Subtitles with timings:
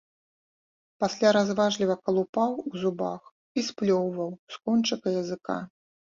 [1.01, 3.21] Пасля разважліва калупаў у зубах
[3.59, 5.59] і сплёўваў з кончыка языка.